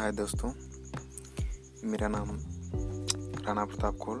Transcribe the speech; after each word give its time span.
हाय 0.00 0.10
दोस्तों, 0.12 0.50
मेरा 1.90 2.06
नाम 2.08 2.28
राणा 3.46 3.64
प्रताप 3.64 3.96
कौल 4.02 4.18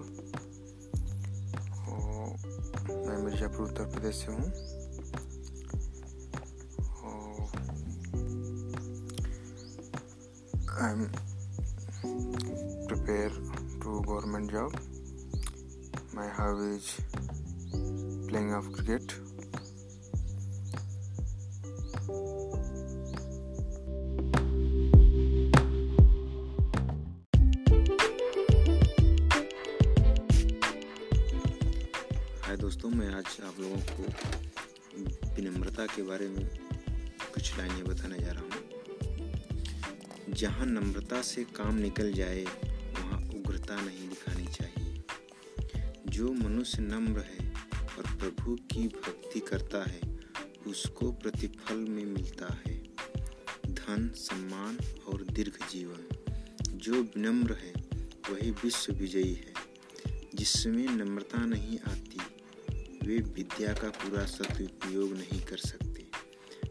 और 1.88 2.26
मैं 3.06 3.16
मिर्ज़ापुर 3.24 3.66
उत्तर 3.66 3.84
प्रदेश 3.92 4.16
से 4.16 4.32
हूँ। 4.32 4.44
I 10.76 10.90
am 10.90 11.06
prepare 12.86 13.30
to 13.82 14.00
government 14.00 14.50
job 14.52 14.76
my 16.14 16.28
how 16.38 16.62
is 16.74 16.90
playing 18.28 18.52
of 18.54 18.68
cricket 18.74 19.12
hi 32.50 32.56
दोस्तों, 32.56 32.90
मैं 32.90 33.08
आज 33.08 33.38
आप 33.44 33.60
लोगों 33.60 33.76
को 33.76 34.02
विनम्रता 35.34 35.86
के 35.86 36.02
बारे 36.02 36.28
में 36.28 36.46
कुछ 37.34 37.58
लाइनें 37.58 37.84
बताने 37.84 38.18
जा 38.18 38.32
रहा 38.32 38.42
हूँ। 38.42 38.70
जहाँ 40.32 40.66
नम्रता 40.66 41.22
से 41.22 41.44
काम 41.44 41.74
निकल 41.74 42.12
जाए, 42.12 42.44
वहाँ 42.94 43.20
उग्रता 43.20 43.80
नहीं 43.80 44.08
दिखानी 44.08 44.46
चाहिए। 44.46 45.02
जो 46.06 46.32
मनुष्य 46.32 46.78
नम्र 46.80 47.20
है 47.20 47.54
और 47.98 48.16
प्रभु 48.16 48.54
की 48.54 48.88
भक्ति 48.88 49.40
करता 49.40 49.90
है, 49.90 50.00
उसको 50.66 51.12
प्रतिफल 51.12 51.76
में 51.76 52.04
मिलता 52.04 52.62
है। 52.66 52.82
धन, 53.66 54.12
सम्मान 54.16 54.78
और 55.08 55.22
दीर्घ 55.22 55.70
जीवन। 55.70 56.08
जो 56.68 56.92
विनम्र 56.92 57.54
है, 57.54 57.72
वही 58.30 58.50
विश्व 58.50 58.92
विजयी 58.92 59.34
है, 59.34 59.54
जिसमें 60.34 60.88
नम्रता 60.88 61.46
नहीं 61.46 61.78
आती। 61.78 62.20
वे 63.04 63.16
विद्या 63.16 63.72
का 63.72 63.88
पूरा 63.88 64.24
सदुपयोग 64.24 65.12
नहीं 65.12 65.40
कर 65.40 65.56
सकते। 65.56 66.06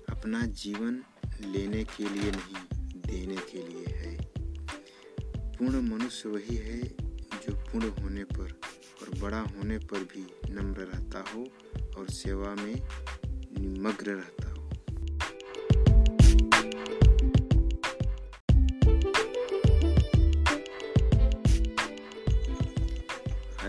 अपना 0.10 0.42
जीवन 0.42 1.04
लेने 1.46 1.84
के 1.84 2.10
लिए 2.10 2.32
नहीं, 2.32 2.62
देने 3.02 3.36
के 3.36 3.68
लिए 3.68 3.96
है। 3.96 4.18
पूर्ण 5.58 5.82
मनुष्य 5.82 6.30
वही 6.30 6.56
है 6.56 6.82
जो 7.36 7.54
पूर्ण 7.54 7.90
होने 8.02 8.24
पर 8.24 8.60
और 9.02 9.20
बड़ा 9.20 9.40
होने 9.40 9.78
पर 9.78 10.04
भी 10.04 10.26
नम्र 10.50 10.82
रहता 10.82 11.24
हो 11.32 11.46
और 11.98 12.10
सेवा 12.10 12.56
में 12.56 12.76
निमग्न 13.60 14.12
रहता 14.12 14.50
हो। 14.50 14.60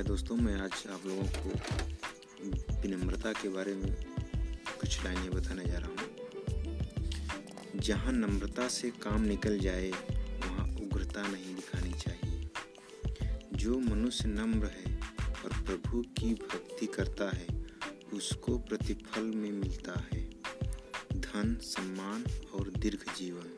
दोस्तों, 0.03 0.36
मैं 0.36 0.55
आज 0.55 0.84
आप 0.92 1.00
लोगों 1.06 1.22
को 1.22 1.50
विनम्रता 2.49 3.33
के 3.33 3.49
बारे 3.49 3.75
में 3.75 3.97
कुछ 4.81 5.05
लाइनें 5.05 5.31
बताने 5.31 5.65
जा 5.65 5.79
रहा 5.79 5.89
हूँ। 5.89 5.99
जहाँ 7.77 8.13
नम्रता 8.13 8.69
से 8.69 8.91
काम 8.91 9.23
निकल 9.23 9.59
जाए, 9.59 9.91
वहाँ 10.47 10.69
उग्रता 10.69 11.23
नहीं 11.23 11.55
दिखानी 11.55 11.93
चाहिए। 11.93 12.51
जो 13.53 13.79
मनुष्य 13.79 14.29
नम्र 14.29 14.67
है 14.67 15.01
और 15.45 15.63
प्रभु 15.63 16.03
की 16.03 16.35
भक्ति 16.35 16.87
करता 16.87 17.37
है, 17.37 17.47
उसको 18.13 18.59
प्रतिफल 18.59 19.23
में 19.23 19.53
मिलता 19.53 20.09
है। 20.15 20.31
धन, 21.21 21.59
सम्मान 21.63 22.25
और 22.55 22.71
दीर्घ 22.71 23.15
जीवन। 23.19 23.55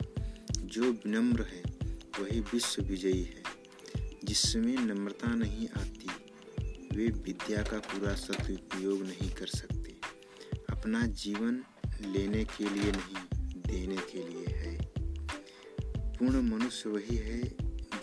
जो 0.59 0.83
विनम्र 0.83 1.43
है, 1.43 1.63
वही 2.19 2.39
विश्व 2.39 2.81
विजयी 2.81 3.23
है, 3.23 3.43
जिसमें 4.23 4.77
नम्रता 4.77 5.27
नहीं 5.27 5.69
आती। 5.69 6.07
वे 6.95 7.07
विद्या 7.07 7.63
का 7.63 7.79
पूरा 7.79 8.15
सदुपयोग 8.15 9.01
नहीं 9.03 9.31
कर 9.31 9.47
सकते। 9.47 9.95
अपना 10.69 11.05
जीवन 11.05 11.63
लेने 12.01 12.43
के 12.43 12.69
लिए 12.69 12.91
नहीं, 12.91 13.51
देने 13.61 13.97
के 13.97 14.29
लिए 14.29 14.45
है। 14.47 14.93
पूर्ण 15.97 16.41
मनुष्य 16.41 16.89
वही 16.89 17.15
है 17.15 17.43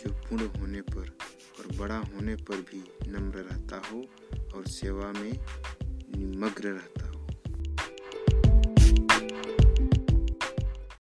जो 0.01 0.13
पूर्ण 0.13 0.47
होने 0.47 0.81
पर 0.81 1.19
और 1.59 1.77
बड़ा 1.77 1.97
होने 1.97 2.37
पर 2.37 2.57
भी 2.57 2.85
नम्र 3.09 3.39
रहता 3.39 3.83
हो 3.91 4.07
और 4.55 4.67
सेवा 4.67 5.13
में 5.13 5.33
निमग्न 6.17 6.69
रहता 6.69 7.00